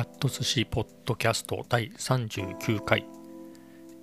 [0.00, 3.04] キャット寿司ポッドキャスト第39回。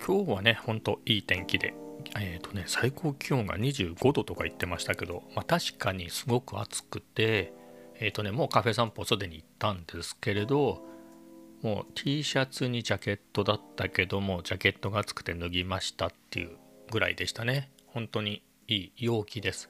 [0.06, 1.74] 今日はねほんといい天気で
[2.16, 7.52] えっ、ー、とね最高気温が25度とか言ってましたけど、まあ、確かにすごく暑くて
[7.98, 10.84] えっ、ー、とねもうカフェ散歩すでに行ったんですけれど
[11.62, 16.58] もう T シャツにジャケットだったけどもジャケットが暑くて脱ぎましたっていう
[16.92, 17.72] ぐらいでしたね。
[17.88, 19.68] 本当にいい陽気です。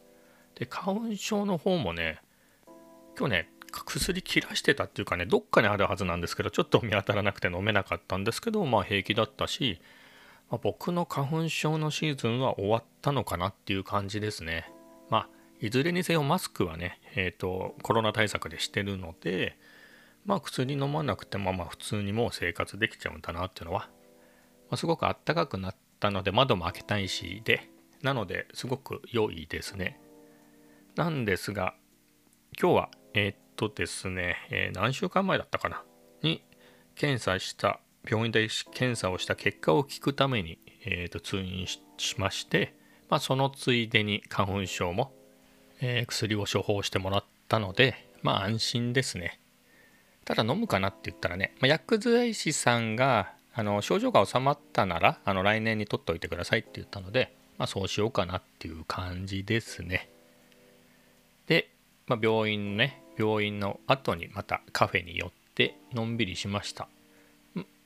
[0.56, 2.20] で花粉症の方もね
[3.18, 9.80] 今日ね薬切らしてたっていうかねどっかにあるはずなんですけどちょっと見当たらなくて飲めなかったんですけどまあ平気だったし、
[10.50, 14.70] まあ、僕の花粉症のシーズンは終わったのかなっていう感じですね。
[15.10, 15.28] まあ
[15.60, 19.58] いずれにせよマスクはねえっ、ー、とコロナ対策でしてるので
[20.24, 23.88] まあ薬飲まなくてもまあ普通にもう生活できちゃうんだなっていうのは、
[24.70, 27.68] まあ、すごくあったかくなったので窓も開けたいしで
[28.02, 30.00] なのですごく良いですね。
[30.94, 31.74] なんですが
[32.60, 35.82] 今日はえー、っとですね、えー、何週間前だったかな？
[36.22, 36.44] に
[36.94, 41.80] 検査した病院で検査をした結果を聞くために、えー、っと通院し
[42.18, 42.74] まして、
[43.10, 45.12] まあ、そのついでに花粉症も、
[45.80, 49.40] え薬を処方してもらったのでまあ安心ですね。
[50.24, 60.10] ただ飲むかなって言ったらね、まあ、薬剤師さんがあの症状が治まったならあの来年に取っておいてくださいって言ったので、まあ、そうしようかなっていう感じですね。
[61.46, 61.70] で、
[62.06, 66.88] まあ、病院ね病院の後にまたカフェに寄ってのんびりしました。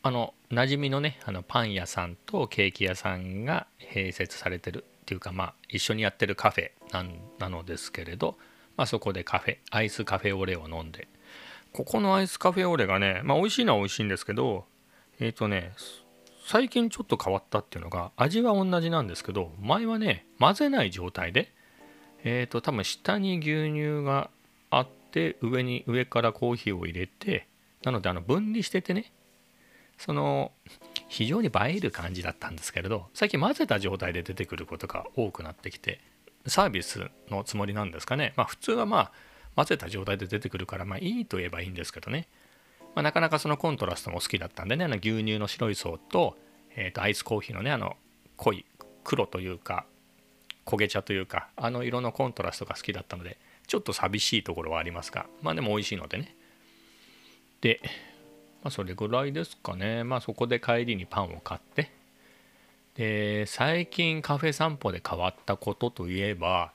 [0.04, 6.70] あの馴染みのねあのパン屋さんとケーキ屋さんが併設されてるっていうかまあ一緒にやってるカフェ
[7.38, 8.36] なのですけれど、
[8.76, 11.08] まあ、そこでカフェアイスカフェオレを飲んで。
[11.72, 14.66] ここのアイスカフェオレがねまあ美味しいのは美味しいんですけど
[15.18, 15.72] えっ、ー、とね
[16.44, 21.52] 最近ちょっと変わったっていうのが味は同じなんですけど前はね混ぜない状態で
[22.24, 24.28] えっ、ー、と多分下に牛乳が
[25.12, 27.46] で上に上からコーヒーを入れて
[27.84, 29.12] なのであの分離しててね
[29.98, 30.52] その
[31.08, 36.00] 非常に映える感じだったんですけれど最近混ぜた状態で出てくることが多くなってきて
[36.46, 38.32] サービスのつもりなんですかね。
[38.36, 39.12] まあ普通はまあ
[39.54, 42.26] 混ぜた状態で出てくるからまあいいと言えばいいんですけどね、
[42.94, 46.36] まあ、なかなかそのコントラストも好きだったんでねあの牛乳の白い層と,、
[46.74, 47.96] えー、とアイスコーヒーのねあの
[48.36, 48.64] 濃い
[49.04, 49.84] 黒というか
[50.64, 53.38] 焦げ茶というかあの色のコントラストが好きだったので
[53.72, 56.36] ちょっと寂しいところはありますが、まあでも美味しいのでね。
[57.62, 57.80] で、
[58.62, 60.04] まあそれぐらいですかね。
[60.04, 61.90] まあそこで帰りにパンを買って、
[62.96, 66.74] で、最近カフェ散歩で変わったことといえば、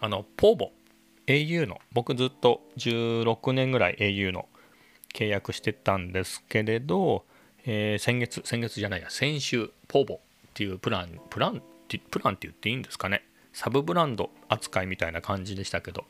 [0.00, 0.72] あの、ポーボ、
[1.26, 4.48] au の、僕ずっと16年ぐらい au の
[5.14, 7.26] 契約してたんですけれど、
[7.66, 10.18] えー、先月、先月じゃないや、先週、ポーボっ
[10.54, 13.28] ていうプラン、プランってプランって言っていいんですかね。
[13.52, 16.04] サブブランド扱いみたいな感じでしたけど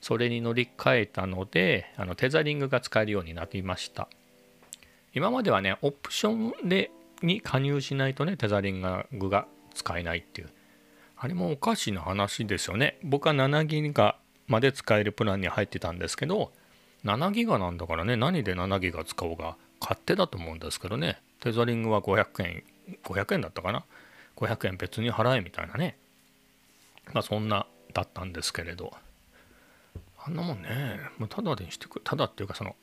[0.00, 4.08] それに乗り換えたのであのテザリングが使えるようになりました。
[5.14, 6.90] 今まではねオプションで
[7.22, 10.50] に加入しないとねテザリングが使えないっていう。
[11.16, 12.98] あれもおかしな話ですよね。
[13.02, 16.52] 僕は7ギガまで使えるプランに入ってたんですけど
[17.04, 21.22] 7ギガなんだからね何で7ギガ使おうが勝手だと思うんですけどね。
[21.40, 22.64] テザリングは500円
[23.04, 23.84] 500円だったかな。
[24.36, 25.96] 500円別に払えみたいなね。
[27.12, 28.92] まあそんなだったんですけれど。
[30.18, 31.00] あんなもんね。
[31.18, 32.74] もうただでにしてくただっていうかその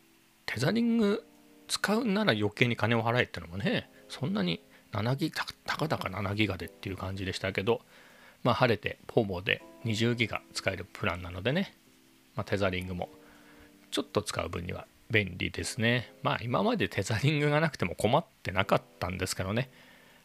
[0.45, 1.23] テザリング
[1.67, 3.89] 使うなら余計に金を払えってのもね。
[4.09, 4.61] そんなに
[4.91, 7.81] 7ギガたかだか7ギガでっていう感じでしたけど。
[8.43, 11.75] まあ晴れてポーボで20ギガ使えるプランなのでね、
[12.35, 13.09] まあ、テザリングも。
[13.91, 16.13] ちょっと使う分には便利ですね。
[16.23, 19.69] まあ今までテザリングがなくても困ってなかったんですけどね。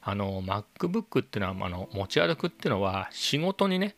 [0.09, 3.97] あの MacBook っていうのはあの持ち歩くっていうのは仕事にね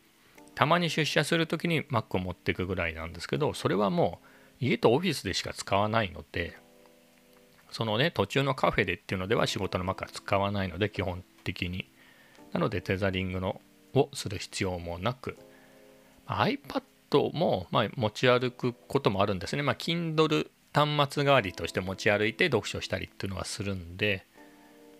[0.55, 4.19] たまに出社する時に Mac を持っていくぐらいなんですけどそれはも
[4.59, 6.57] う家とオフィスでしか使わないので
[7.69, 11.87] そのね途中のカフェでっていうのでは仕事の Mac は使わないので基本的に。
[12.53, 13.61] なのでテザリングの
[13.93, 15.37] をする必要もなく。
[16.25, 19.61] iPad もま持ち歩くこともあるんですね。
[19.61, 24.25] まあ Kindle 端末代わりとして持ち歩いて読書したりっていうのはするんで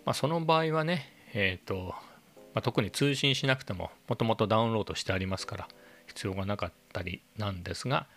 [0.09, 1.93] まあ、その場合はね、えーと
[2.55, 5.67] まあ、特に通信しなくてももともとダウンロードしてありますから
[6.07, 8.07] 必要がなかったりなんですが、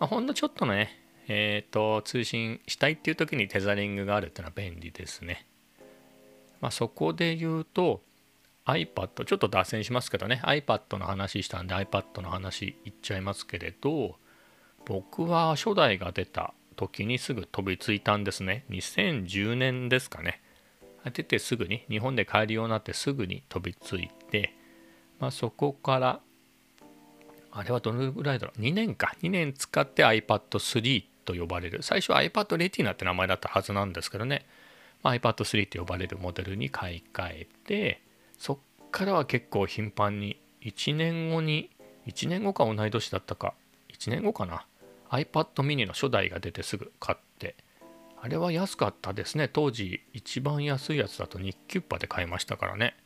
[0.00, 5.46] まあ、ほんのちょっとのね、えーと、通信したいっていう時にテザリングがあるっていうのは便利ですね。
[6.62, 8.00] まあ、そこで言うと
[8.64, 14.16] iPad ちょっと脱線しますけどね iPad の話したんで iPad の話いっちゃいますけれど
[14.86, 20.41] 僕は初代が出た時にすぐ飛びついたんですね2010年ですかね
[21.10, 24.54] 出てすぐに日本で買えるようになってすぐに飛びついて、
[25.18, 26.20] まあ、そこから
[27.50, 29.14] あれはどのぐらいだろう？2年か。
[29.22, 31.82] 2年使って iPad3 と呼ばれる。
[31.82, 34.46] 最初は iPad Retina って名前だったはずなんですけどね、
[35.02, 38.02] まあ、iPad3 と呼ばれるモデルに買い替えて
[38.38, 38.58] そっ
[38.90, 41.70] からは結構頻繁に1年後に
[42.06, 43.54] 1年後か同い年だったか。
[43.92, 44.66] 1年後かな。
[45.10, 47.31] iPad mini の初代が出てすぐ買って
[48.24, 49.48] あれは安かったですね。
[49.48, 52.96] 当時一番安いやつだと日キュッパで買いましたからね。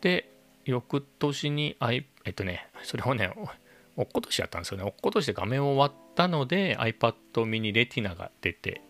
[0.00, 0.32] で
[0.64, 3.30] 翌年に、I、えっとねそれをね
[3.94, 4.84] 落っことしやったんですよね。
[4.84, 7.12] 落っことして画面を割ったので iPad
[7.44, 8.80] mini レティナが出て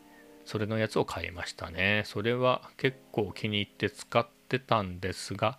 [0.44, 2.04] それのやつを買いましたね。
[2.06, 5.58] それは結構気に入って使ってたんですが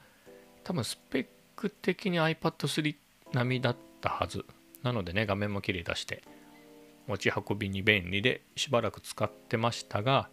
[0.63, 1.27] 多分スペッ
[1.57, 2.95] ク的に iPad3
[3.33, 4.45] 並みだったはず。
[4.81, 6.23] なのでね画面も綺麗出して。
[7.07, 10.29] 持ち運びに便利でしばらく使ってましたが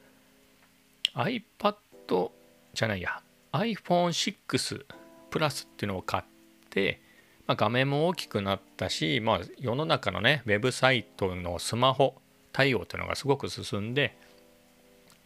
[1.15, 2.31] iPad
[2.75, 3.23] じゃないや
[3.53, 4.85] iPhone6
[5.31, 6.25] プラスっていうのを買っ
[6.71, 7.01] て、
[7.47, 12.17] まあ、画面も大きくなったし、まあ、世の中のねウェブサイトのスマホ
[12.53, 14.17] 対応っていうのがすごく進んで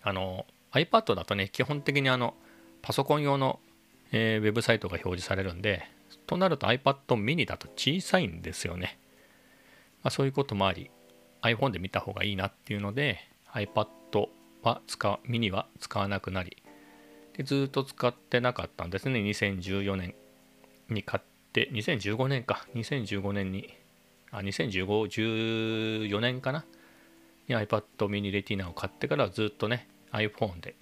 [0.03, 2.35] あの iPad だとね基本的にあの
[2.83, 3.61] パソコン用の、
[4.13, 5.85] えー、ウェブサイトが表示されるんで
[6.27, 8.99] となると iPad mini だと小さいんですよね、
[10.03, 10.91] まあ、そういうこともあり。
[11.43, 13.19] iPhone で見た方がいいなっていうので
[13.53, 13.87] iPad
[14.63, 16.63] は使うミニは使わなくなり
[17.39, 19.21] でずっと使ってなかったんですね。
[19.21, 20.15] 2014年
[20.91, 22.67] に買って2015年か。
[22.75, 23.77] 2015年に
[24.33, 26.65] あ201514年かな。
[27.49, 30.75] に iPad mini Retina を買ってからずっとね iPhone で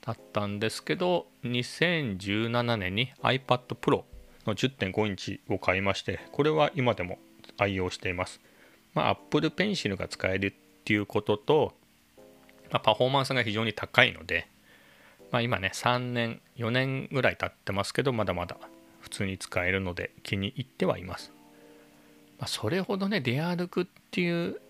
[0.00, 4.04] だったんですけど2017年に iPad Pro
[4.46, 7.18] の10.5インチを買いましてこれは今でも
[7.58, 8.40] 愛用しています。
[8.94, 10.52] まあ、Apple Pencil が使えるっ
[10.84, 11.72] ていうことと、
[12.70, 14.48] まあ、パフォーマンスが非常に高いので、
[15.30, 18.56] まあ、今ね3年4年ぐらい経ってますけどまだまだ
[19.00, 21.32] 普通に使えるので気に入ってはいます、
[22.38, 24.60] まあ、それほどね出歩くっていう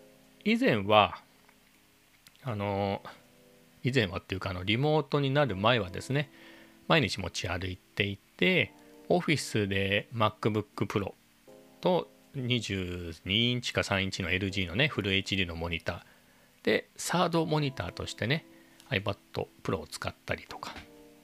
[0.45, 1.19] 以前は
[2.43, 3.03] あの
[3.83, 6.31] 以前はっていうかあのリモートになる前はですね
[6.89, 8.73] 毎日持ち歩いていて
[9.09, 11.13] オフィスで MacBook Pro
[11.81, 16.01] と22インチか3インチの LG のねフル HD のモニター。
[16.63, 18.45] でサードモニターとしてね
[18.91, 19.17] iPad
[19.63, 20.73] Pro を使ったりとか、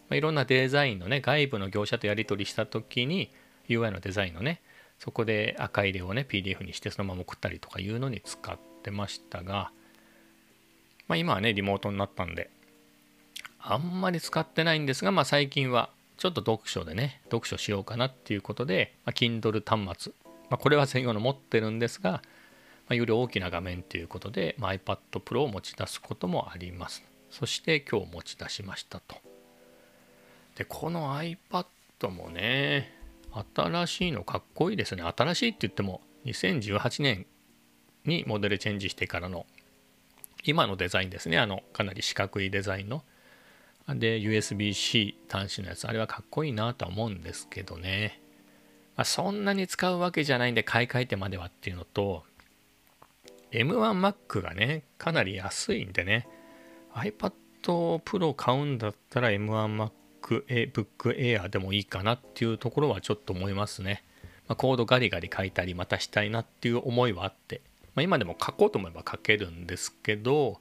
[0.09, 3.31] まあ、いろんなデザインのね外部の業者とやり取りした時に
[3.69, 4.63] UI のデザインのね
[4.99, 9.71] そこで赤入れをね PDF にしてそのまま送ったりとかいうのに使ってましたが、
[11.09, 12.51] まあ、今はねリモートになったんで
[13.61, 20.13] あんまり使ってないんですが、まあ、最近はちょっと読書でね読書しようかなっていうことで、まあ、Kindle 端末
[20.51, 22.21] まあ、これは専用の持ってるんですが、ま
[22.91, 27.03] あ、より大きな画面ということで、まあ、iPad Pro を持ち出すこともあります。
[27.31, 29.17] そして今日持ち出しましたと。
[30.57, 31.67] で、この iPad
[32.11, 32.95] もね、
[33.55, 35.03] 新しいのかっこいいですね。
[35.03, 37.27] 新しいって言っても2018年
[38.05, 39.47] にモデルチェンジしてからの
[40.45, 41.39] 今のデザインですね。
[41.39, 43.03] あのかなり四角いデザインの。
[43.89, 48.21] で、USB-C 端子のやつ、あれはかっこいいなとは思うんですけどね。
[48.97, 52.25] まあ、そんなに使うわけじゃないんで買い替えてまではっていうのと
[53.53, 56.27] M1Mac がねかなり安いんでね
[56.95, 57.33] iPad
[57.63, 59.91] Pro 買うんだったら M1Mac
[60.23, 64.03] Book Air でもいいかなっていうところはちょっと思いますね、
[64.49, 67.61] まあ、コードガリガリ書いたりまたしたいなっていう思いはあって、
[67.95, 70.59] まあ、今でも書こうと思えば書けるんですけど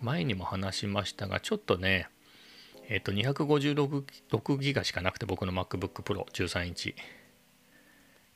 [0.00, 2.08] 前にも話しましたがちょっとね
[2.88, 6.94] えっ、と256ギガしかなくて僕の MacBook Pro 13インチ。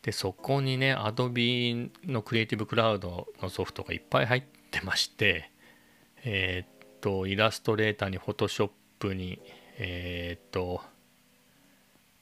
[0.03, 5.51] でそこにね Adobe の Creative Cloud のソフトがいっぱい入ってまして
[6.25, 9.41] えー、っとイラストレーターに Photoshop に
[9.79, 10.81] えー、っと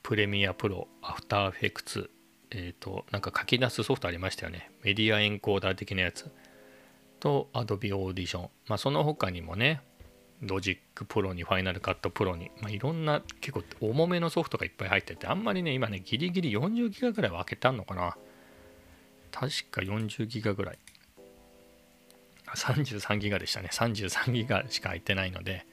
[0.02, 2.10] Premiere Pro After Effects
[2.50, 4.70] えー、っとなんか書き出すソフトありましたよね。
[4.82, 6.30] Media Encoder 的なやつ
[7.20, 9.82] と Adobe Audition まあその他にもね
[10.42, 18.16] Logic Pro に Final Cut Pro に、まあ、いろんな結構重めのソフトがいっぱい入っててあんまりね今ねギリギリ40ギガぐらいは開けたのかな。
[19.30, 20.78] 確か40ギガぐらい。
[22.54, 23.68] 33ギガでしたね。
[23.73, 25.66] 33ギガしか入ってないので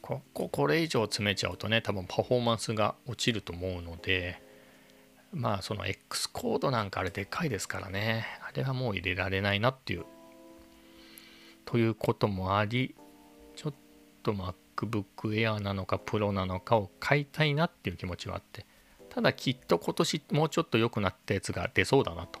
[0.00, 4.42] こここれ以上詰めちゃうとね多分パフォーマンスが落ちると思うので
[5.32, 8.26] まあその X コードなんかあれでかいですからね。
[8.46, 10.04] あれはもう入れられないなっていう。
[11.64, 12.94] ということもあり
[14.22, 18.66] と MacBook Air なのか Pro なのかを買いたいなっていう気持ちはあって
[19.08, 22.40] ただきっと今年もうちょっと良くなったやつが出そうだなと。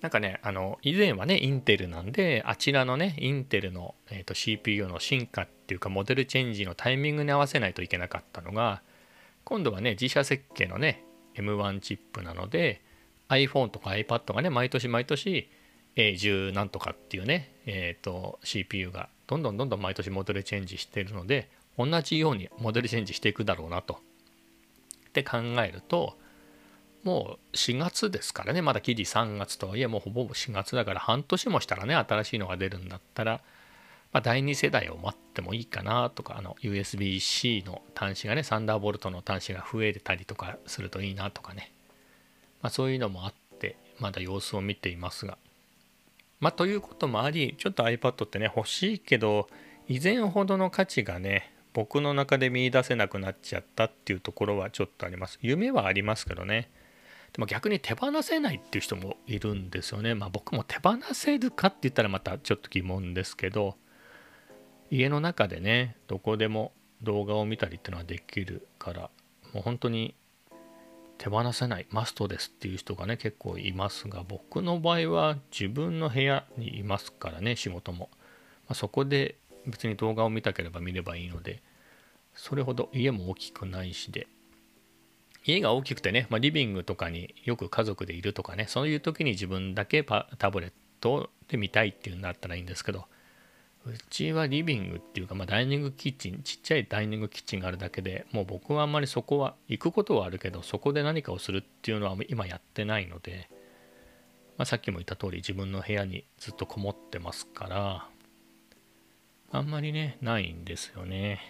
[0.00, 8.82] なんかねあの以前はねインテルなんであちらのねインテルの、えーと、CPU の進化っていうかモデルチェンジのタイミングに合わせないといけなかったのが
[9.44, 11.04] 今度はね自社設計のね
[11.36, 12.82] M1 チップなので
[13.28, 15.48] iPhone とか iPad がね毎年毎年
[15.96, 21.48] A10 なんとかっていうね、えーと、CPU がどんどんどんどん毎年モデルチェンジしているので
[21.78, 23.98] 同じようにモデルチェンジしていくだろうなと。
[25.08, 26.16] って考えると
[27.04, 33.40] もう4月ですからねまだ記事3月とはいえもうほぼ4月だから半年もしたらね新しいのが出るんだったら、
[34.12, 41.72] まあ、第2世代を待ってもいいかなとかあの USB-C の端子がねサンダーボルトの端子が増えたりとかするといいなとかね、
[42.62, 45.36] まあ、そういうのもあってまだ様子を見ていますが
[46.42, 49.48] まあということもありちょっと iPad ってね欲しいけど
[49.88, 56.70] 以前ほどの価値がね僕の中で見いだせなくなっちゃったっていうところはちょっとあります夢はありますけどね
[57.32, 60.14] でも逆に手放せないっていう人もいるんですよね。
[60.14, 63.76] まあ僕も手放せるかって言ったらまたちょっと疑問ですけど、
[64.90, 66.72] 家の中でね、どこでも
[67.02, 69.10] 動画を見たりっていうのはできるから、
[69.54, 70.14] もう本当に
[71.18, 78.10] 手放せない、マストですっていう人がね、結構いますが、僕の場合は自分の部屋にいますからね、仕事も。
[78.12, 81.62] まあ、そこで別に動画を見たければ見ればいいので、
[82.34, 84.26] それほど家も大きくないしで、
[85.44, 93.06] 家が大きくてね、まあ、リビングとかによく家族でいるとかねそういう時に自分だけタブレットで見たいっていうんだったらいいんですけど
[93.84, 103.48] うちはリビングっていうか、まあ、ダイニングキッチンちっちゃいダイニングキッチンがあるだけでもう僕はあんまりそこは行くことはあるけどそこで何かをするっていうのは今やってないので、
[104.56, 108.08] まあ、さっきも言った通り自分の部屋にずっとこもってますから
[109.50, 111.40] あんまりねないんですよね。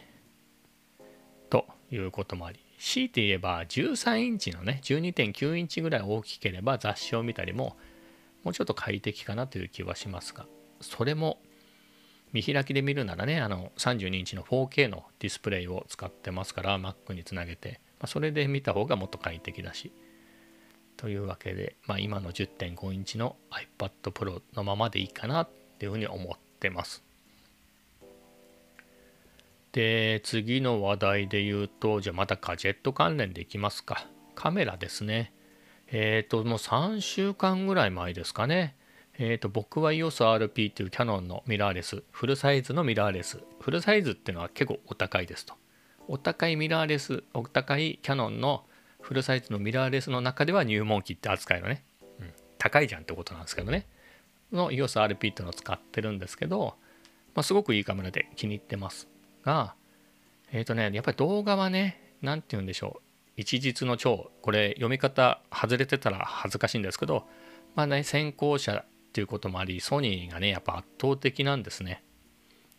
[1.51, 7.77] ということもあり強いて言えば13インチのね12.9インチぐらい大きければ雑誌を見たりも
[8.43, 10.47] もうちょっと快適かなという気はしますが
[10.81, 11.39] それも
[12.33, 19.93] 見開きで見るならねあの32インチの 4K のディスプレイを使ってますから Mac につなげて、まあ、それで見た方がもっと快適だし。
[20.97, 25.49] というわけで、まあ、今の10.5インチの iPad Pro のままでいいかなっ
[25.79, 27.03] ていうふうに思ってます。
[29.73, 34.07] で次の話題で言うとじゃあまたガジェット関連でいきますか。
[34.35, 35.33] カメラですね。
[35.89, 38.77] えっ、ー、ともう3週間ぐらい前ですかね。
[39.19, 43.41] えっ、ー、と僕は EOSRP っていうキャノンのミラーレスフルサイズのミラーレス。
[43.61, 45.55] フルサイズっていうのは結構お高いですと。
[46.09, 48.65] お高いミラーレスお高いキャノンの
[49.01, 51.85] フルサイズのミラーレスの中では入門機って扱いのね、
[52.21, 53.87] うん、高いじゃんってことなんですけどね。
[54.53, 56.77] の EOSRP っていうのを使ってるんですけど、
[57.35, 59.09] まあ、すごくいいカメラで気に入ってます
[59.45, 59.75] が、
[60.53, 63.03] えっ、ー、とね、やっぱり動画はね、何て言うんでしょう。
[63.37, 67.27] 一日の長、これ読み方外れてたら恥ずかしいんですけど、
[67.75, 72.03] まあね、先行者っていうこともあり、ソニーがね、やっぱ圧倒的なんですね。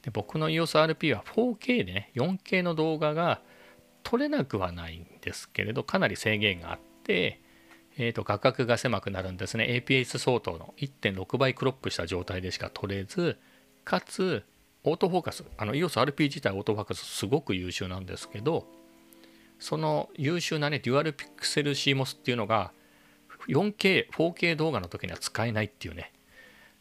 [0.02, 3.42] で僕の EOSRP は 4K でね、4K の動画が
[4.04, 7.40] 撮れなくはないんですけれど、かなり制限があって、
[7.98, 9.84] えー、と画角が狭くなるんですね。
[9.88, 13.38] APS 相当の1.6倍クロップした状態でしか撮れず、
[13.86, 14.44] かつ
[14.84, 18.66] オートフォーカスあの EOSRP 自体オートフォーカスすごく優秀なんですけど
[19.60, 22.72] その優秀なねデュアルピクセル CMOS っていうのが
[23.48, 26.13] 4K、4K 動画の時には使えないっていうね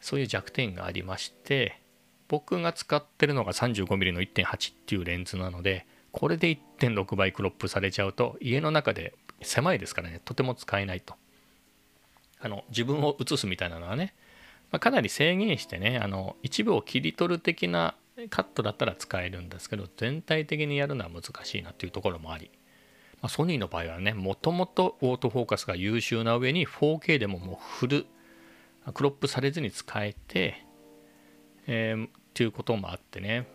[0.03, 1.81] そういう弱点がありまして
[2.29, 11.15] 僕が使ってるのが 35mm の1.8っていうレンズなのでこれで1.6倍クロップされちゃうと家の中で狭いですからねとても使えないと。
[12.45, 14.15] あの自分を映すみたいなのはね
[14.73, 17.95] まあ、かなり制限してねあの一部を切り取る的な
[18.31, 22.51] カットだったら使えるんですけど全体的にやるのは難しいなっていうところもあり、
[23.21, 28.07] まあ、ソニーの場合はねもともとオートフォーカスが優秀な上に 4K でももうフル
[28.93, 30.67] クロップされずに使えて、
[31.67, 33.47] えー、っていうこともあってね。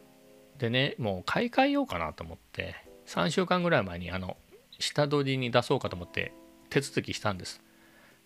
[0.58, 4.38] でねもう買い替えようかなと思って3週間ぐらい前にあの
[4.80, 6.34] 下取りに出そうかと思って
[6.70, 7.62] 手続きしたんです。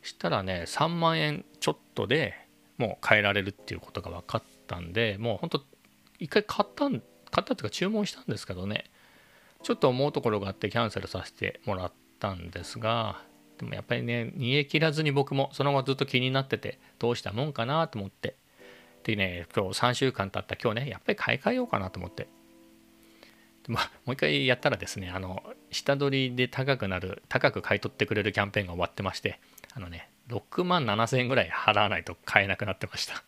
[0.02, 2.34] したらね3万円ちょっとで
[2.78, 5.62] もう変えられるっていうことが分かったんでもうほんと
[6.20, 8.86] 一回買ったん買ったっていうか注文したんですけどね。
[9.64, 13.22] ちょっと思うところがあってキャンセルさせてもらったんですが
[13.62, 18.36] でもやっぱりね煮え切らずに僕もその後ずっと気になっててどうしたもんかなと思って
[19.04, 22.28] でね今日3週間経った今日ねやっぱり買い替えようかなと思って
[23.68, 29.40] でももう一回やったらですねあの下取りで高くなる高く買い取ってくれるキャンペーンが終わってまして
[29.74, 33.24] あのね6万7000円ぐらい払わないと買えなくなってました。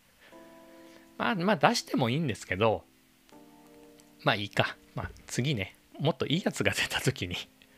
[1.18, 2.84] まあ、まあ出してもいいんですけど、
[4.24, 4.76] まあいいか。
[4.96, 7.36] まあ次ね、もっといいやつが出た時に、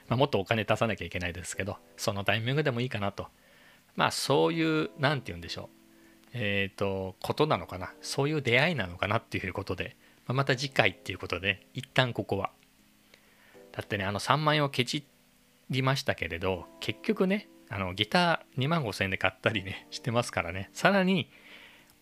[0.07, 3.27] まあ、もっとお金出さなきゃいけないですけど、そのタイミングでもいいかなと。
[3.95, 5.69] まあそういう、何て言うんでしょう。
[6.33, 7.93] えっ、ー、と、ことなのかな。
[8.01, 9.95] そういう出会いなのかなっていうことで、
[10.27, 12.51] まあ、また次回っていうことで、一旦ここは。
[13.71, 15.05] だってね、あの3万円をケチ
[15.69, 21.29] りましたけれど、結局ね、あのギター2万5000円で買ったりねしてますからねさらに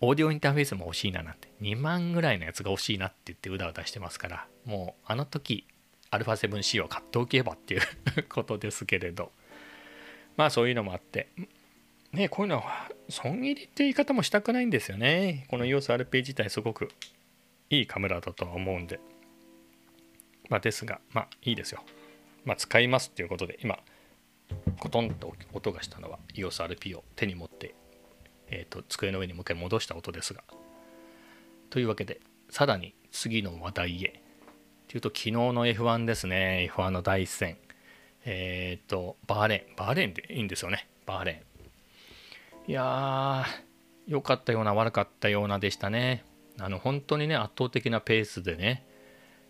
[0.01, 5.65] オーディオインターフェースも欲しいななんて2万ぐらいのやつが欲しいなって言ってうだうだしてますからもうあの時
[6.17, 7.81] α7C を買っておけばっていう
[8.29, 9.31] ことですけれど
[10.37, 11.29] まあそういうのもあって
[12.11, 16.89] ねこういうのは損切りって言い方もしたくないんですよねこの EOSRP 自体すごく
[17.69, 18.99] いいカメラだとは思うんで
[20.49, 21.81] まあですがまあいいですよ
[22.45, 23.79] まあ使いますっていうことで今
[24.79, 27.75] コトンと音がしたのは EOSRP を手に持って
[28.55, 30.43] えーと、机の上にもう一回戻した音ですが。
[31.71, 34.22] というわけで、さらに次の話題へ。
[34.93, 36.69] というと、昨日の F1 ですね。
[36.71, 37.57] F1 の第一戦。
[38.25, 39.75] えっ、ー、と、バーレーン。
[39.75, 40.87] バーレーンでいいんですよね。
[41.07, 42.71] バーレーン。
[42.71, 43.45] いやー、
[44.05, 46.23] 良かったような悪かったようなでしたね。
[46.59, 48.85] あの、本当にね、圧倒的なペースでね、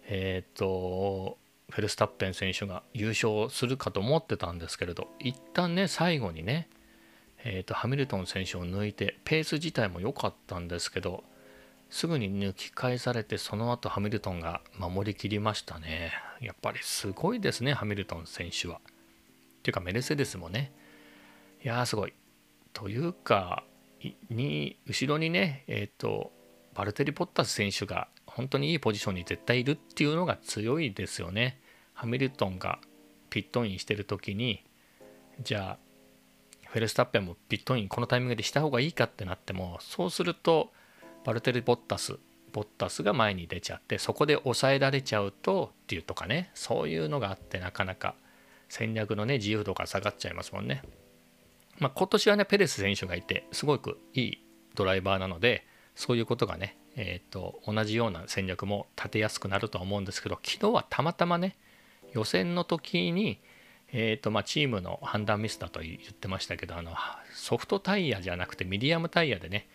[0.07, 1.37] えっ、ー、と、
[1.69, 6.69] フェルスタッペン選手が優勝するかと思ってたんですけれど、一旦ね、最後にね、
[7.43, 11.25] えーと、ハミルトン選手を抜いてペース自体も良かったんですけど
[11.93, 16.11] すぐに抜き返されてその後ハミルトンが守りきりましたね。
[16.41, 18.77] やっぱりすごいですねハミルトン選手は。
[18.77, 18.79] っ
[19.61, 20.73] ていうかメルセデスもね。
[21.63, 22.13] いやーすごい。
[22.73, 23.63] というか
[24.31, 26.31] に後ろにねえっ、ー、と
[26.73, 31.61] バルテリ・ポッタス選手が本当にいいポジションに絶対いるっていうのが強いですよね。
[31.93, 32.79] ハミルトンが
[33.29, 34.65] ピットインしてる時に
[35.43, 35.77] じゃあ
[36.69, 40.71] フェルスタッペンもピットインこのタイミングでした方がいいかってなってもそうすると
[41.23, 42.17] バルテル・ボッタス
[42.51, 48.15] ボッタスが前に出ちゃってそこで抑えられちゃうとっていうとかねそういうのがあってなかなか
[48.69, 50.83] 戦略のね自由度が下がっちゃいますもんね。
[51.79, 55.65] まあ、今年はねペレス選手がいてすごくいいドライバーなので
[55.95, 61.55] そういうことがね、えーと、と同じような戦略も立てやすくなるとは思うんですけど昨日はたまたまね
[62.13, 63.39] 予選の時に
[63.95, 66.93] えーとまあ、チームの判断ミスだと言ってましたけどあの
[67.31, 69.67] ソフトタイヤじゃなくてミディアムタイヤでね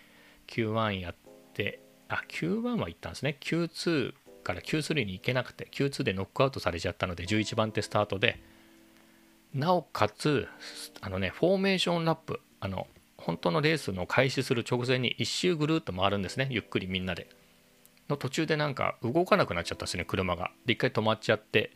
[0.48, 1.14] Q1 やっ
[1.58, 3.36] てあ Q1 は行ったんですね。
[3.40, 8.40] Q2 から Q3 に行けなくて Q2 でノックアウトされちゃったので11番手スタートで。
[9.54, 10.46] なおかつ
[11.00, 16.48] あのねフォーメーションラップあの本当のレースの開始する直前に1周ぐるっと回るんですね。
[16.50, 17.28] ゆっくりみんなで。
[18.08, 20.50] の途中でなんか動かなくなっちゃったんですね車が。
[20.64, 21.72] で一回止まっちゃって。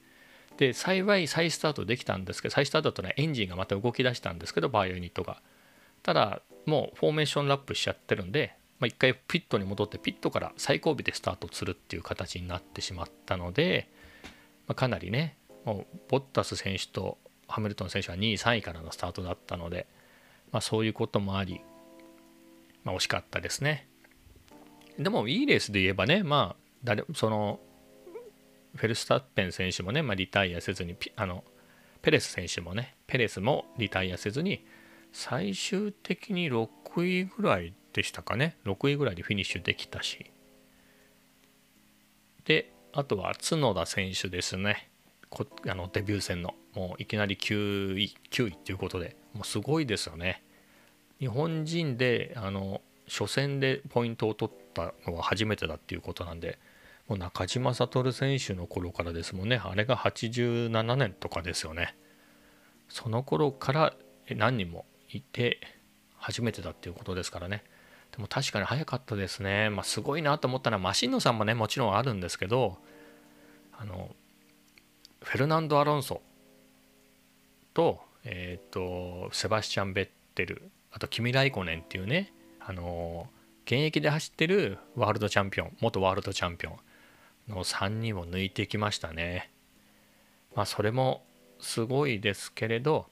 [0.57, 5.43] で幸い再スタートできたんですけど再スタートだとねエンジンがまた動き出したんですけどバーユニットが。
[6.03, 13.89] ただもうフォーメーションラップしちゃってるんで、まあ、一回ピットに戻ってピットから最後尾でスタートするっていう形になってしまったので、
[14.67, 17.17] まあ、かなりねもうボッタス選手と
[17.47, 19.87] ハミルトン選手は2位3位からのスタートだったので、
[20.51, 21.61] まあ、そういうこともあり、
[22.83, 23.87] まあ、惜しかったですね。
[24.99, 27.61] でもいいレースで言えばねまあ誰その
[28.75, 31.45] フェルスタッペン選手もね、まあ、リタイアせずにあの
[32.03, 34.67] ペレス選手もねペレスもリタイアせずに
[35.13, 38.57] 最終的に6位ぐらいでしたかね。
[38.65, 40.31] 6位ぐらいでフィニッシュできたし。
[42.45, 44.91] であとは角田選手ですね。
[45.29, 46.55] こあのデビュー戦の。
[46.75, 49.17] もういきなり9位9位っていうことで。
[49.35, 50.43] もうすごいですよね。
[51.21, 56.59] 日本人であの初戦でポイントを取ったのは初めてだっていうことなんで。
[57.09, 59.61] もう中島悟選手の頃からですもんね。
[59.63, 61.97] あれが87年とかですよね。
[62.89, 63.95] その頃から
[64.31, 65.61] 何人もいて
[66.17, 67.65] 初めてだっていうことですからね
[68.13, 72.79] でも確かに早かったですね、まあ、すごいなと思ったのはマシンノさんもねもちろんあるんですけど
[73.79, 74.15] あの
[75.23, 76.21] フェルナンド・アロンソ
[77.75, 83.29] と,、えーと、セバスチャン・ベッテルあとキミ・ライコネンっていうねあの
[83.65, 86.77] 現役で走ってるワールドチャンピオン元ワールドチャンピオン
[87.49, 89.51] の3人を抜いてきましたね。
[90.55, 91.25] まあそれも
[91.61, 93.07] すごいですけれど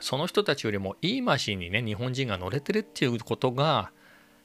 [0.00, 3.90] その人たちよりもいいマシンにね日本人が乗れてるっていうことが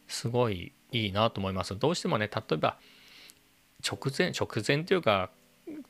[0.08, 1.78] すごいいいなと思います。
[1.78, 2.78] どうしてもね例えば
[3.86, 5.30] 直前直前というか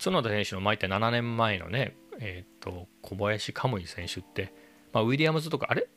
[0.04, 4.54] 角田選手の前って7年前のねえっ、ー、と小林カムイ選手って、
[4.91, 5.88] まあ、ウィリアムズとかあれ？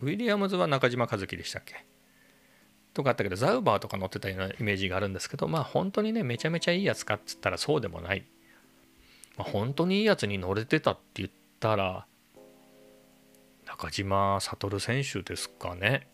[0.00, 1.84] ウィリアムズは中島和樹でしたっけ？
[2.94, 8.24] とかあったけどザウバーとか乗ってたようなイメージがあるんですけどまあ本当にねめちゃめちゃいいやつかっつったらそうでもない、
[9.36, 11.30] まあ、本当にいいやつに乗れてたって言っ
[11.60, 12.06] たら
[13.78, 16.08] 中島悟選手ですかね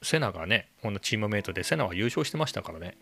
[0.00, 2.96] セナがねこのチームメイトでセナは優勝してましたからね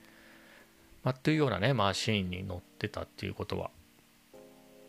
[1.06, 3.70] まあ、というようなねマシーンに乗ってたっていうことは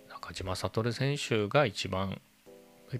[0.10, 2.20] 中島悟選手が一番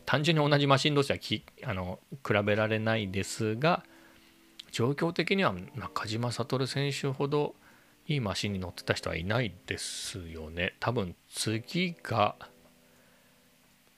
[0.06, 3.84] 単純に同じマシン同士はきあの比べられないですが
[4.72, 7.56] 状況的には中島悟選手ほど
[8.06, 10.76] いいマシンに乗ってた人はいないですよね。
[10.80, 12.36] 多分次が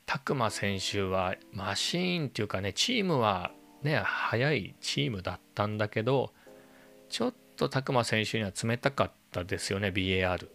[0.09, 3.51] 拓磨選手はマシーンっていうかねチームは
[3.83, 6.33] ね速いチームだったんだけど
[7.09, 10.47] ちょっと拓磨選手には冷たかったですよね BAR。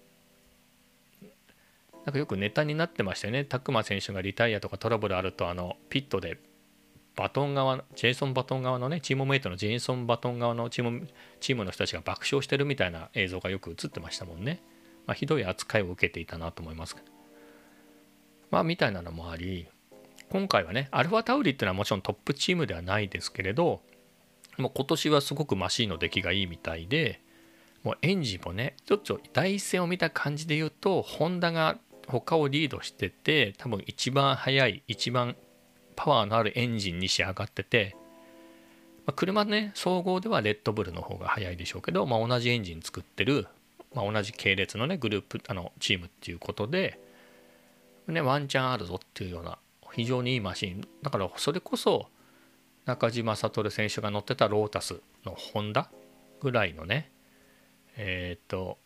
[2.04, 6.36] なんかよくネタになってましたよね拓磨選手がリタイアとかトラブルあるとあのピットで
[7.14, 14.60] バトン側ジェイソン・バトン側のねチームメイトのジェイソン・バトン側のチームチームの人たちが爆笑してるみたいな映像がよく映ってましたもんね。
[15.06, 17.13] まあ、ひどい扱いを受けていたなと思いますけど。
[18.54, 19.66] まあみたいなのもあり
[20.30, 23.80] 今回はねアルファタウリっていうのはもちろんトップチームではないですけれど
[24.58, 27.20] もう今年はすごくマシンの出来がいいみたいで
[27.82, 35.34] もうエンジンもねちょっと第一線を見た感じで言うとホンダが他をリードしてて多分一番速い一番
[35.96, 37.96] パワーのあるエンジンに仕上がってて、
[39.04, 43.48] まあ、車ね総合ではレッドブルの方が速いでしょうけど、まあ、同じエンジン作ってる、
[43.92, 47.00] まあ、同じ系列のねグループあのチームっていうことで、
[48.08, 49.58] ね、ワンチャンあるぞっていうような
[49.92, 50.86] 非常にいいマシン。
[51.02, 52.08] だからそれこそ
[52.84, 55.90] 中島悟選手が乗ってたロータスのホンダ
[56.40, 57.10] ぐらいのね
[57.96, 58.78] えっ、と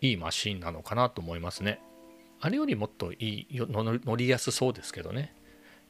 [0.00, 1.80] いいマシンなのかなと思いますね。
[2.40, 5.34] あれよりもっといい乗りやすそうですけどね。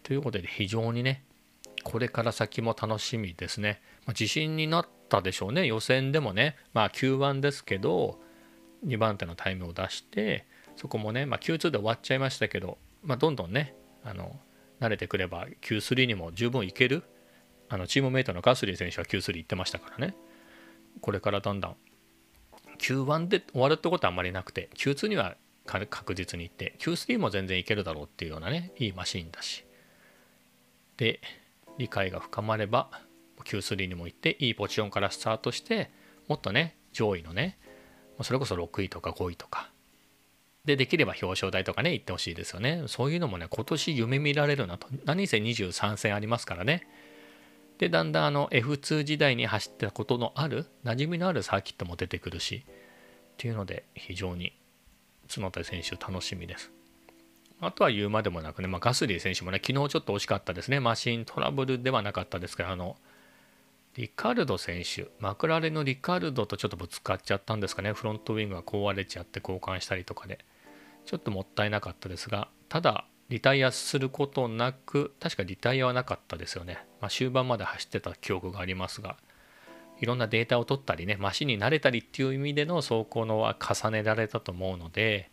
[0.02, 1.24] ということで非常にね
[1.84, 5.66] これから先も楽しみですね、まあ、自信になったでしょうね。
[5.66, 6.56] 予選でもね。
[6.72, 8.18] まあ Q1 ですけど
[8.86, 10.46] 2番手のタイムを出して
[10.78, 14.38] そこもね、まあ、Q2 で終わっちゃいましたけど、まあ、どんどんねあの
[14.80, 17.02] 慣れてくれば Q3 にも十分いける
[17.68, 20.14] あのチームメイトのガスリー選手は Q3 行ってましたからね。
[21.00, 21.76] これからだんだん。
[22.78, 25.36] Q1 で終わるってことはあんまりなくて Q2 には
[25.66, 29.64] 確実に行って Q3 も全然いけるだろうっていうようなねいいマシンだし。
[30.96, 31.20] で
[31.76, 32.88] 理解が深まれば
[33.44, 35.90] Q3 にも行っていいポジションからスタートして
[36.28, 37.58] もっとね上位のね
[38.22, 39.72] それこそ6位とか5位とか
[40.68, 46.87] でできれば表彰台とかね行ってほしいですよねそういうのもね今年夢見られるなと何せ23戦ありますからね
[47.78, 52.70] でだんだんあの F2 時代に走ったことのある馴染みのあるサーキットも出てくるしっ
[53.38, 54.52] ていうので非常に
[55.33, 56.70] 角田選手楽しみです
[57.61, 60.78] あとは言うまでもなくね、まあ、ガスリー選手もね、昨日ちょっと惜しかったですね。
[60.78, 62.96] マシントラブルではなかったですけど、あの、
[63.96, 67.92] リカルド選手、マクラレのリカルドとちょっとぶつかっちゃったんですかね。
[67.92, 70.38] フロントウィングが壊れちゃって交換したりとかで。
[71.09, 76.85] ちょっともったいなかったですが、ただ、リタイアすることなく、確かリタイアはなかったですよね。
[77.01, 79.16] まあ、終盤まで走ってた記憶がありますが、
[80.01, 85.31] いろんなデータを取ったりね、マシンに慣れたりっていう意味での走行のは重ねられたと思うので、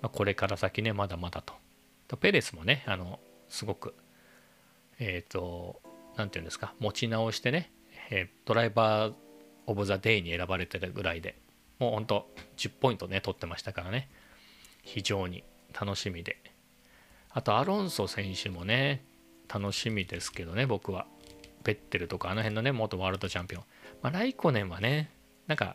[0.00, 1.54] まあ、これから先ね、まだまだと
[2.16, 3.94] ペレスもねあのすごく
[4.98, 5.80] えっ、ー、と
[6.16, 7.72] 何て言うんですか持ち直してね、
[8.10, 9.14] えドライバー・
[9.66, 11.36] オブ・ザ・デイに選ばれてるぐらいで
[11.78, 14.08] もうほんと10ポイントね取ってましたからね
[14.86, 15.44] 非常に
[15.78, 16.38] 楽しみで。
[17.30, 19.04] あとアロンソ選手もね
[19.52, 21.06] 楽しみですけどね僕は。
[21.64, 23.64] ベッテルとかあの辺のね元ワールドチャンピオン、
[24.00, 25.10] まあ、ライコネンはね
[25.48, 25.74] なんか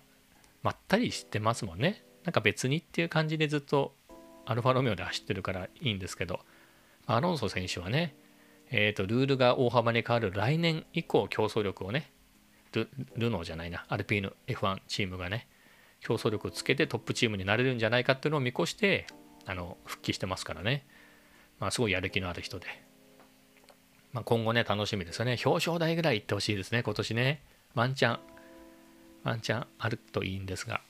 [0.63, 2.03] まったりしてますもんね。
[2.23, 3.93] なんか別にっていう感じでずっと
[4.45, 6.39] アルファロメオで走ってるからいいんですけど、
[7.07, 8.15] アロンソ選手はね、
[8.69, 12.11] えーと、ルールが大幅に変わる来年以降競争力をね
[12.73, 15.47] ル、ルノーじゃないな、アルピーヌ F1 チームがね、
[16.01, 19.07] 競争力をつけてトップチームになれるんじゃないかっていうのを見越して、
[19.45, 20.85] あの復帰してますからね、
[21.59, 22.67] まあ、すごいやる気のある人で、
[24.13, 25.37] まあ、今後ね、楽しみですよね。
[25.45, 27.43] 表彰台ぐらい行ってほしいですね、今年ね。
[27.75, 28.19] ワンチャン、
[29.23, 30.81] ワンチャンあるといいんですが、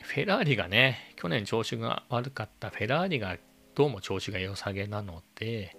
[0.00, 2.70] フェラーリがね、去年調子が悪かった。
[2.70, 3.36] フェラーリが
[3.74, 5.76] どうも調子が良さげなので、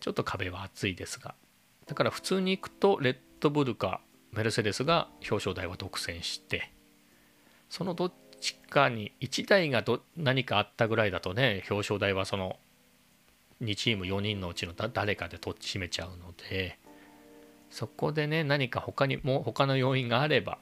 [0.00, 1.34] ちょっと壁は厚いですが、
[1.86, 4.00] だから普通に行くと、レッドブルか
[4.32, 6.70] メルセデスが表彰台を独占して、
[7.68, 12.58] そのどっちかに1台がど何かあったぐらいだとね、表彰台はその
[13.62, 16.78] 2チーム4人のうちの誰かで取っちめちゃうので、
[17.70, 20.58] そこでね、何か他にも他の要因があれば、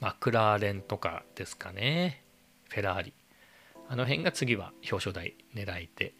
[0.00, 2.22] マクラーレンとかですかね。
[2.68, 3.14] フェラーリ。
[3.88, 6.12] あの辺が次は表彰台狙いで。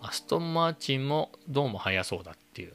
[0.00, 2.74] アストン・マーチンもどうも速そうだっていう。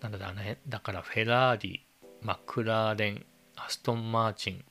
[0.00, 1.86] なので、ね、だからフェラーリ、
[2.20, 4.64] マクラーレン、アストン・マーチン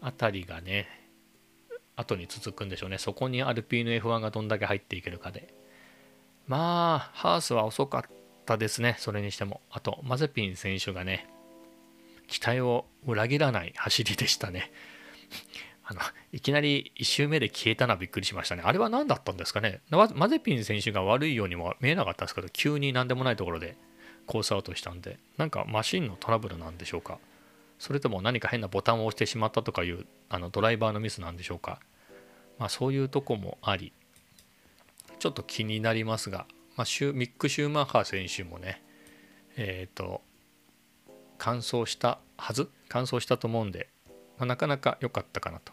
[0.00, 0.88] あたりがね、
[1.96, 2.98] 後に続くんでしょうね。
[2.98, 5.54] そこにアルピーヌ F1 がどんだけ入っていけるかで。
[6.46, 8.02] まあ、ハースは遅かっ
[8.46, 8.96] たですね。
[8.98, 9.60] それにしても。
[9.70, 11.28] あと、マゼピン選手がね、
[12.26, 14.72] 期待を裏切らない走りでしたね。
[15.84, 16.00] あの
[16.32, 18.62] いきなり1周目で消えたのはびっくりしましたね。
[18.64, 23.76] あれは何だったんですかねマゼピン選手が悪いようにも見えなかったんですけど、急に何でもないところで
[24.26, 27.18] コースアウトしたんで、なんかマシンのトラブルなんでしょうか
[27.80, 31.80] それとも何か変なボタンを押してしまったとかいうあのドライバーのミスなんでしょうか。
[32.58, 33.94] まあそういうとこもあり、
[35.18, 38.82] ちょっと気になりますが、まあ、シュミック・シューマッハ選手もね
[39.56, 40.20] えっ、ー、と
[41.38, 43.88] 完走したはず完走したと思うんで、
[44.36, 45.72] まあ、なかなか良かったかなと。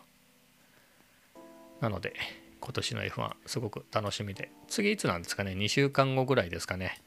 [1.81, 2.13] なので
[2.61, 7.01] 今年の F1 すごく楽しみで次いつなんですかね？2週間後ぐらいですかね。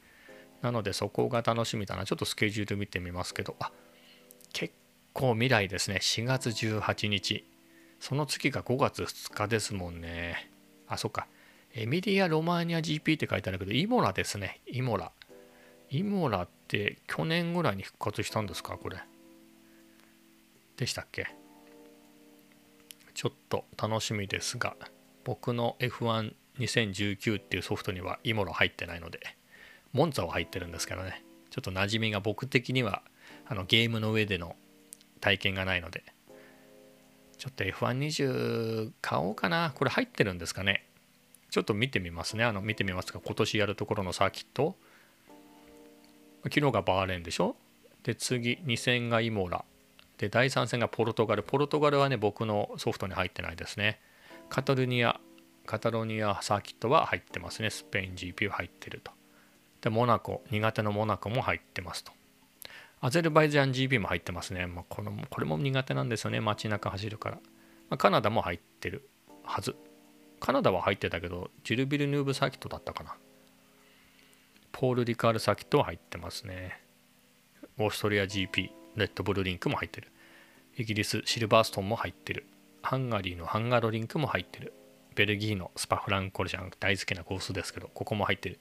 [0.61, 2.05] なのでそこが楽しみだな。
[2.05, 3.71] ちょっとスケジュール見てみますけどあ
[4.53, 4.75] 結
[5.13, 5.99] 構未来ですね。
[6.01, 7.45] 4月18日。
[7.99, 10.49] その次が5月2日ですもんね。
[10.87, 11.27] あそっか。
[11.73, 14.59] エミリア・ロマーニア GP って書いてあるけどイモラですね。
[14.67, 15.11] イモラ。
[15.89, 18.77] イモラって去年ぐらいに復活したんですか？
[18.77, 18.97] これ。
[20.77, 21.27] でしたっけ？
[23.13, 24.75] ちょっと楽しみですが
[25.23, 29.19] 僕の F12019 っていうソフトにはイモラ入ってないので
[29.93, 31.23] モンツァは入ってるんですけどね。
[31.51, 33.01] ちょっと馴染みが僕的には
[33.45, 34.55] あのゲームの上での
[35.21, 36.03] 体験がないので。
[37.37, 39.71] ちょっと F120 買おうかな。
[39.73, 40.85] これ入ってるんですかね。
[41.49, 42.43] ちょっと見てみますね。
[42.43, 43.19] あの見てみますか。
[43.23, 44.75] 今年やるところのサーキット。
[46.43, 47.55] 昨日がバーレンでしょ。
[48.03, 49.65] で次2戦がイモラ。
[50.17, 51.43] で第3戦がポルトガル。
[51.43, 53.99] ポルトガルはね僕のソフトに入ってないですね。
[54.49, 55.19] カタルニア
[55.65, 57.69] カタロニアサーキットは入ってますね。
[57.69, 59.11] スペイン GP は入ってると。
[59.81, 62.11] でモナコ苦手のモナコも入ってますと。
[63.03, 66.39] アゼルバイジャン GP も入ってますね、まあ、このこれも苦手なんですよね。
[66.39, 67.35] 街中走るから、
[67.89, 69.09] まあ、カナダも入ってる
[69.43, 69.75] はず。
[70.39, 73.15] カナダは入ってたけどジルビルヌーブサーキットだったかな。
[74.71, 76.79] ポール・リカールサーキットは入ってますね。
[77.79, 80.11] オーストリア GP レッドブルリンクも入ってる。
[80.77, 82.45] イギリスシルバーストンも入ってる。
[82.83, 84.73] ハンガリーのハンガロリンクも入ってる。
[85.15, 88.59] ベルギーのスパフランコルシャン大好きなコースですけどここも入ってる。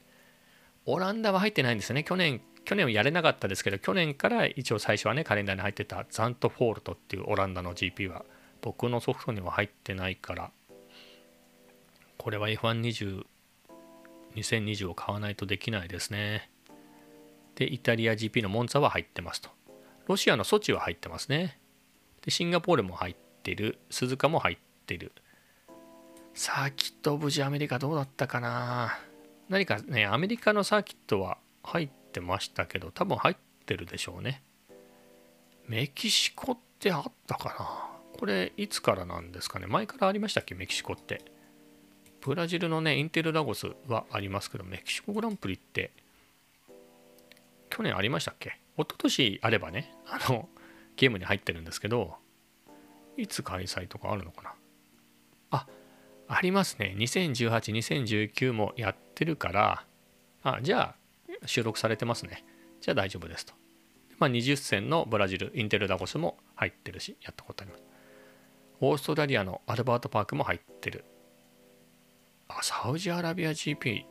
[0.87, 2.05] オランダは入ってないんですね。
[2.05, 8.25] 去年去年はやれなかったですけど去年から一応最初はねカレンダーに入ってたザントフォールトっていうオランダの GP は
[8.61, 10.51] 僕のソフトには入ってないから
[12.19, 13.25] これは F120
[14.37, 16.51] 2020を買わないとできないですね。
[17.57, 19.51] でイタリア GP のモンツァは入ってますと。
[20.07, 21.59] ロシアのソチは入ってますね。
[22.23, 23.79] でシンガポールも入ってる。
[23.91, 25.13] 鈴鹿も入ってる。
[26.35, 28.99] サーキット・オブ・ジ・アメリカどうだったかな。
[29.49, 34.43] 何かねアメリカのサーキットは入ってましたけど多分入ってるでしょうね。
[35.69, 38.19] メキシコってあったかな？
[38.19, 39.69] これいつからなんですかね？
[39.69, 40.57] 前からありましたっけ？
[40.57, 41.23] メキシコって。
[42.21, 45.93] ブラジルのねインテルラゴスはありますけどメキシコグランプリって
[47.71, 48.59] 去年ありましたっけ？
[48.77, 50.49] 一昨年あればねあの
[50.97, 52.17] ゲームに入ってるんですけど
[53.17, 54.55] いつ開催とかあるのかな？
[55.53, 55.67] あ
[56.29, 56.95] ありますね。
[56.99, 57.73] 2018、
[58.29, 59.85] 2019もやってるから。
[60.43, 61.00] あじゃあ
[61.47, 62.45] 収録されてますね。
[62.81, 63.55] じゃあ大丈夫ですと、
[64.19, 67.83] まあ、20戦のブラジルインテルダゴスも入ってるしやったことあります。
[68.81, 71.05] オーストラリアのアルバートパークも入ってる。
[72.49, 74.05] あサウジアラビア GP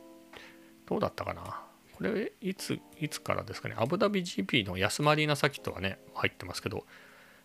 [0.86, 1.62] どうだったかな。
[1.92, 3.74] これいついつからですかね。
[3.78, 6.86] アブダビ GP のヤスマリーナサキットはね入ってますけど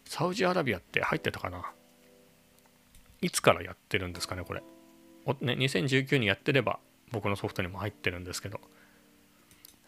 [0.06, 1.72] サウジアラビアって入ってたかな。
[3.22, 4.62] いつからやってるんですかねこれ。
[5.42, 6.80] ね、2019にやってれば
[7.12, 8.60] 僕のソフトにも入ってるんですけど、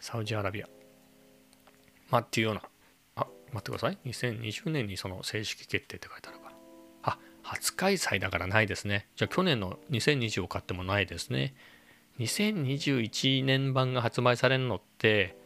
[0.00, 0.68] サウジアラビア。
[2.10, 2.62] まあっていうような、
[3.16, 3.98] あ、待ってください。
[4.06, 6.54] 2020年にその正式決定って書いてあるから。
[7.02, 9.08] あ、初開催だからないですね。
[9.16, 11.54] じゃあ去年の2020を買ってもないですね。
[12.18, 15.36] 2021年版が発売されるのって、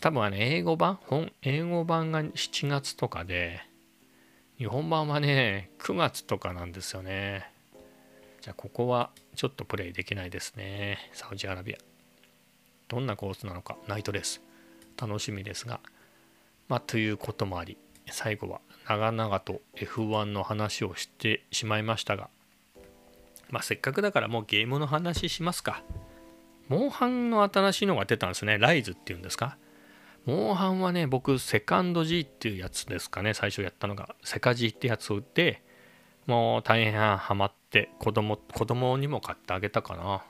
[0.00, 0.98] 多分あの英語版？
[1.06, 3.60] 本英語版が7月とかで
[4.58, 7.50] 日本版はね9月とかなんですよね
[8.42, 11.78] じゃあここはちょっとプレイできないですねサウジアラビア
[12.88, 14.40] どんなコースなのかナイトレース
[15.00, 15.80] 楽しみですが
[16.68, 17.76] まあということもあり
[18.10, 22.28] 最後は長々と F1 の話をしてしまいましたが
[23.50, 25.82] まあせっかくだからもうゲームの話しますか。
[26.68, 28.58] モンハンの新しいのが出たんですね。
[28.58, 29.56] ライズっていうんですか。
[30.24, 33.34] モンハンはね僕セカンド G っていうやつですかね。
[33.34, 34.16] 最初やったのが。
[34.24, 35.62] セカ G ってやつを売って
[36.26, 40.24] もう大変ハマって子供子供にも買ってあげたかな。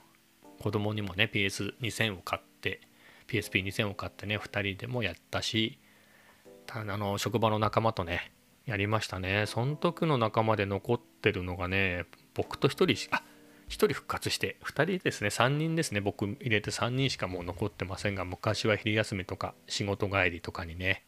[0.61, 2.81] 子供にもね PS2000 を買って
[3.29, 5.79] PSP2000 を買ってね2人でもやったし
[6.67, 8.33] たあの職場の仲間とね
[8.67, 9.45] やりましたね。
[9.47, 13.23] その時の仲間で残ってるのがね僕と1人あ
[13.69, 15.29] 1人復活して2人ですね。
[15.29, 16.01] 3人ですね。
[16.01, 21.05] 僕入れて3人しかもう残ってませんが昔は昼休みとか仕事帰りとかにね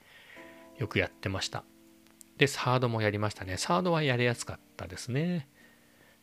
[0.78, 1.64] よくやってました。
[2.36, 3.56] でサードもやりましたね。
[3.56, 5.48] サードはやりやすかったですね。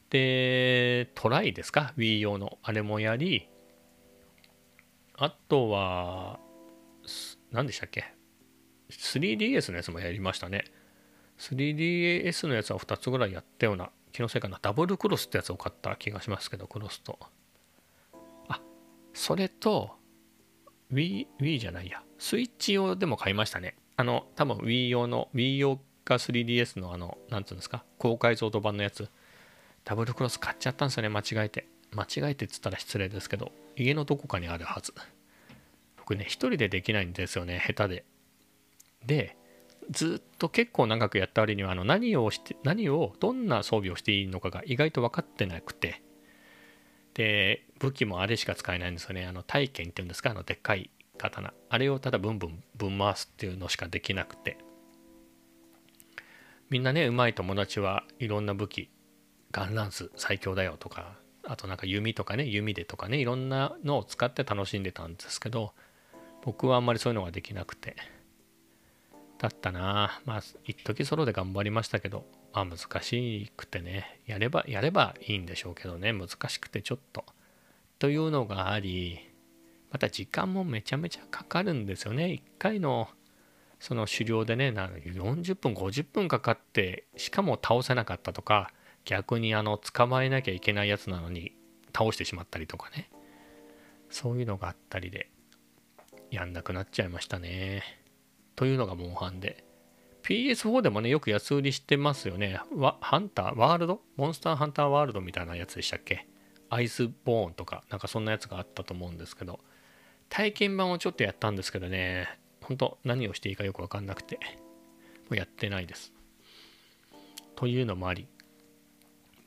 [0.10, 2.58] でトライですか？Wii 用の。
[2.62, 3.50] あれもやり
[5.18, 6.40] あとは
[7.52, 8.14] 何でしたっけ
[8.90, 10.66] ？3DS のやつもやりましたね。
[11.40, 14.60] 3DS のやつは2つぐらいやったような気のせいかな。
[14.62, 17.20] ダブルクロスってやつを買った気がしますけどクロスと。
[18.48, 18.62] あ
[19.14, 19.92] それと
[20.94, 22.04] Wii, Wii じゃないや。
[22.20, 23.76] スイッチ用でも買いましたね。
[23.98, 27.84] あの多分 Wii 用の Wii 用か 3DS のあのなんつうんですか？
[27.98, 29.10] 高解像度版のやつ。
[29.86, 31.10] ダブルクロス買っちゃったんですよね。
[31.10, 31.68] 間違えて。
[31.94, 34.94] 間違えてっつったら失礼ですけど家のどこかにあるはず。
[35.98, 38.06] 僕ね一人でできないんですよね下手で。
[39.06, 39.38] で
[39.92, 46.02] ずっと結構長くやった割にはあの何をして何をどんな装備をしていいのかが意外と分かってなくて。
[47.14, 49.26] で武器もあれしか使えないんですよね。
[49.26, 50.32] あの体験っていうんですか？
[50.32, 51.54] あのでっかい刀。
[51.70, 54.58] あれをただブンブンぶん回すっていうのしかできなくて。
[56.70, 58.90] みんなねうまい友達はいろんな武器
[59.56, 61.16] ガンランス最強だよとか
[61.46, 65.72] あとなんか弓とかね弓でとかねいろんなのを使って楽しんでたんですけど
[66.44, 67.96] 僕はあんまりそういうのができなくて。
[69.38, 70.22] だったな。
[70.26, 74.22] まあ一時ソロで頑張りましたけどまあ難しくてね。
[74.26, 76.14] やればやればいいんでしょうけどね。
[76.14, 77.26] 難しくてちょっと。
[77.98, 79.20] というのがあり
[79.92, 82.26] また時間もめちゃめちゃかかるんですよね。
[82.26, 83.10] 1回の
[83.80, 88.72] その狩猟でね40分50分かかってしかも倒せなかったとか
[89.06, 91.54] 逆にあの捕まえなきゃいけないやつなのに
[91.96, 93.10] 倒してしまったりとかね。
[94.10, 95.30] そういうのがあったりで
[96.32, 97.84] やんなくなっちゃいましたね。
[98.56, 99.64] というのがモンハンで。
[100.24, 102.60] PS4 でもねよく安売りしてますよね。
[103.00, 104.02] ハンターワールド？
[104.16, 106.28] モンスターハンターワールドみたいなやつでしたっけ？
[106.70, 109.60] アイスボーンとかなんかそんなやつがあったと思うんですけど。
[110.28, 112.28] 体験版をちょっとやったんですけどね。
[112.62, 114.38] 本当何をしていいかよく分かんなくて。
[114.38, 114.42] も
[115.32, 116.12] うやってないです。
[117.56, 118.28] というのもあり。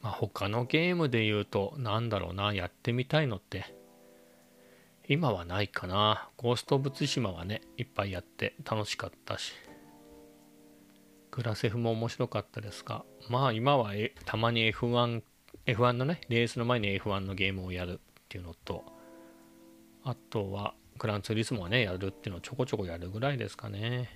[0.00, 3.74] まあ、他のゲームで言うと、なんだろうな、やってみたいのって、
[5.08, 6.28] 今はないかな。
[6.36, 9.54] ゴースト・ブ・ツシマはね、いっぱいやって楽しかったし、
[11.30, 13.92] グラセフも面白かったですが、まあ今は、
[14.24, 15.22] たまに F1、
[15.66, 18.84] F1 のね、レースの前に F1 のゲームをやるっていうのと、
[20.04, 24.10] あとは、グランツーリスモはね、やるっていうのをちょこちょこやるぐらいですかね。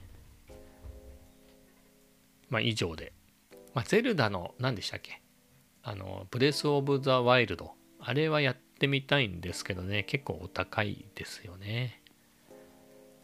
[2.50, 3.14] まあ以上で。
[3.72, 5.21] まあ、ゼルダの、何でしたっけ？
[5.82, 7.72] あの、ブレス・オブ・ザ・ワイルド。
[7.98, 12.02] あれはやってみたいんですけどね、結構お高いですよね。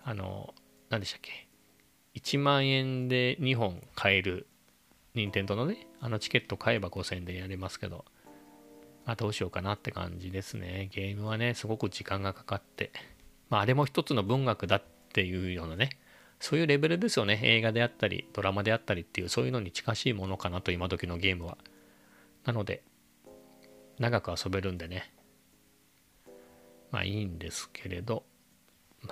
[0.02, 0.54] あの、
[0.90, 1.48] 何でしたっけ
[2.14, 4.46] ?1 万円で2本買える、
[5.14, 8.04] 任天堂のね、あのチケット買えば5000円でやれますけど、
[9.04, 10.90] あ、どうしようかなって感じですね。
[10.92, 12.92] ゲームはね、すごく時間がかかって、
[13.48, 15.90] まあ、あれも一つの文学だっていうようなね、
[16.40, 17.40] そういうレベルですよね。
[17.42, 21.58] 映画であったり、ドラマであったりっていう、そういうのに近しいものかなと、今時のゲームは。
[22.48, 22.82] なので、
[23.98, 25.12] 長く遊べるんでね、
[26.90, 28.24] まあいいんですけれど、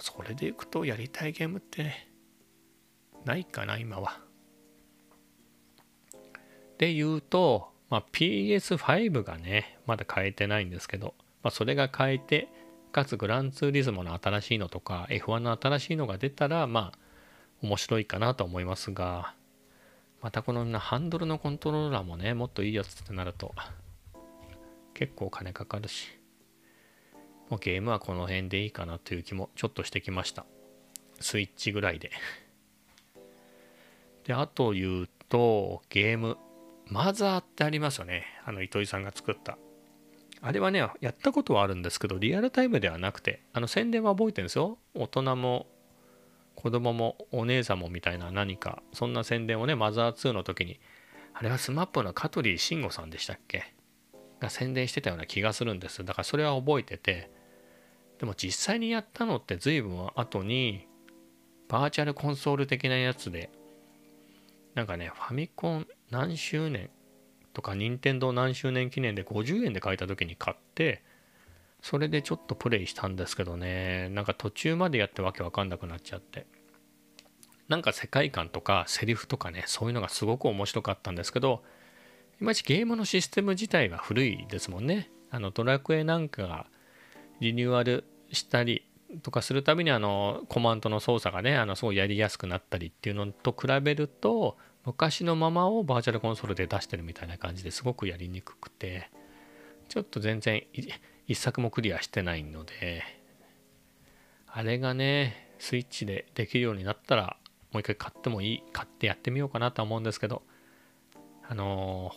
[0.01, 1.92] それでいくとやりたいゲームって
[3.27, 4.18] ないかな、今は。
[6.79, 12.49] で言うと、まあ、PS5 がね、まだ変えてないんですけど、まあ、それが変えて、
[12.90, 16.99] かつグランツーリズムの新しいのとか F1 の新しいのが出たら、まあ、
[17.61, 19.35] 面白いかなと思いますが、
[20.20, 23.55] またこのハンドルのコントローラーもね、もっといいやつってなると、
[24.94, 26.09] 結構金かかるし、
[27.48, 30.46] もうゲームはこの辺でいいかなという気もちょっとしてきました。
[31.20, 32.11] スイッチぐらいで。
[34.24, 36.37] で、あと言うと、ゲーム、
[36.87, 38.24] マザーってありますよね。
[38.44, 39.59] あの、糸井さんが作った。
[40.40, 44.79] あれはね、やったことはあるんですけど、リアルタイムではなくて、あの宣伝は覚えてるんですよ。
[44.94, 45.66] 大人も
[46.57, 50.81] 子供もお姉さんもみたいな何かそんな宣伝をねマザー2の時に
[51.33, 53.75] あれは SMAP の香取慎吾さんでしたっけ？
[54.40, 56.05] が宣伝してたような気がするんです。
[56.05, 57.31] だからそれは覚えてて
[58.19, 60.87] でも実際にやったのって随分後に
[61.69, 63.51] バーチャルコンソール的なやつで
[64.75, 66.90] なんかねファミコン何周年
[67.53, 71.03] とか任天堂何周年記念で50円で買えた時に買って
[71.88, 76.44] それでちょっとプレイしたんですけどね、なんか途中までやってわけわかんなくなっちゃって。
[77.68, 81.62] なんか世界観とかセリフとかね、そういうのがすごく面白かったんですけど、
[82.40, 85.12] いまいちゲームのシステム自体が古いですもんね。
[85.31, 86.66] あのドラクエなんかが
[87.38, 88.85] リニューアルしたり
[89.23, 99.08] とかするたびにあのコマンドの操作がね、あのすごいやりやすくなったりっていうのと比べると、昔のままをバーチャルコンソールで出してるみたいな感じですごくやりにくくて、
[99.88, 100.65] ちょっと全然
[101.27, 103.02] 一作もクリアしてないので、
[104.46, 107.37] あれがね、スイッチでできるようになったら、
[107.72, 110.42] もう一回買ってもいい、買ってやってみようかなと思うんですけど、
[111.48, 112.12] あの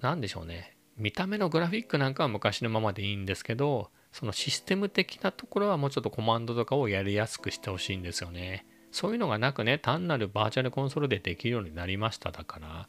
[0.00, 0.76] ー、なんでしょうね。
[0.96, 8.66] 見た目のグラフィックなんかは昔のままでいいんですけど、そのシステム的なところはもうちょっとコマンドとかをやりやすくしてほしいんですよね。
[8.92, 12.88] そういうのがなくね、単なるバーチャルコンソールでできるようになりましただから、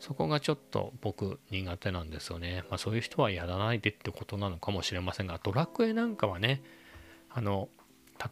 [0.00, 2.64] そこがちょっと僕苦手なんですよね。
[2.68, 6.62] まあそういう人はやらないでってことなのかもしれませんが、ドラクエなんかはね、
[7.30, 7.68] あの、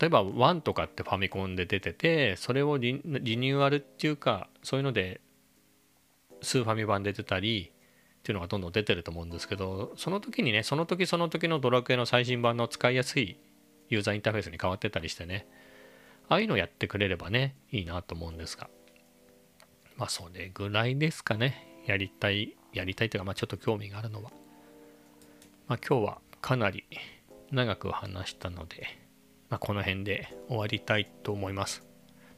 [0.01, 5.21] 例えば1とかってファミコンで出てて、それをリニューアルっていうか、そういうので
[6.43, 13.39] スーファミ版で出たりっていうのがどんどん出てると思うんですけどその時にねその時その時のドラクエの最新版の使いやすい
[13.89, 15.47] ユーザーインターフェースに変わってたりしてね
[16.29, 18.69] ああいうのやってくれればねいいなと思うんですが
[19.97, 21.83] まあそれぐらいですかね。
[21.87, 24.31] やりたいやりたいというかまあちょっと興味があるのは。
[25.69, 26.85] まあ今日はかなり
[27.51, 28.87] 長く話したので、
[29.51, 31.83] まあ、この辺で終わりたいと思います。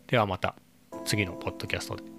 [0.07, 0.57] ではまた
[1.05, 2.14] 次のポッドキャストで。